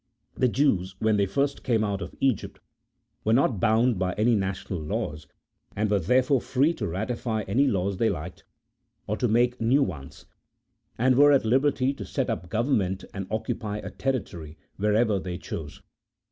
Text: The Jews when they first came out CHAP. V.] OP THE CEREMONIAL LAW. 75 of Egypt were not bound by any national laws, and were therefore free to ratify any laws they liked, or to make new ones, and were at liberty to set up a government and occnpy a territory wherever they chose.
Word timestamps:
The 0.35 0.47
Jews 0.47 0.95
when 0.97 1.17
they 1.17 1.27
first 1.27 1.63
came 1.63 1.83
out 1.83 1.99
CHAP. 1.99 2.09
V.] 2.09 2.15
OP 2.15 2.19
THE 2.35 2.39
CEREMONIAL 2.39 2.49
LAW. 2.49 2.57
75 2.57 2.57
of 2.57 2.57
Egypt 2.57 2.59
were 3.23 3.33
not 3.33 3.59
bound 3.59 3.99
by 3.99 4.13
any 4.13 4.35
national 4.35 4.79
laws, 4.79 5.27
and 5.75 5.91
were 5.91 5.99
therefore 5.99 6.41
free 6.41 6.73
to 6.73 6.87
ratify 6.87 7.43
any 7.47 7.67
laws 7.67 7.97
they 7.97 8.09
liked, 8.09 8.43
or 9.05 9.15
to 9.17 9.27
make 9.27 9.61
new 9.61 9.83
ones, 9.83 10.25
and 10.97 11.15
were 11.15 11.31
at 11.31 11.45
liberty 11.45 11.93
to 11.93 12.03
set 12.03 12.31
up 12.31 12.45
a 12.45 12.47
government 12.47 13.05
and 13.13 13.29
occnpy 13.29 13.85
a 13.85 13.91
territory 13.91 14.57
wherever 14.77 15.19
they 15.19 15.37
chose. 15.37 15.83